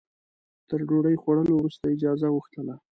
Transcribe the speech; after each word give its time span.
تر 0.69 0.79
ډوډۍ 0.89 1.15
خوړلو 1.21 1.53
وروسته 1.55 1.83
اجازه 1.95 2.27
غوښتله. 2.35 2.73